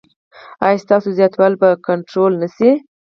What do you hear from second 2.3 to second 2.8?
نه شي؟